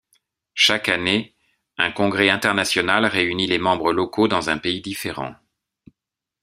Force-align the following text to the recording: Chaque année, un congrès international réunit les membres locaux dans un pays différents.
Chaque 0.55 0.89
année, 0.89 1.35
un 1.77 1.91
congrès 1.91 2.31
international 2.31 3.05
réunit 3.05 3.45
les 3.45 3.59
membres 3.59 3.93
locaux 3.93 4.27
dans 4.27 4.49
un 4.49 4.57
pays 4.57 4.81
différents. 4.81 5.35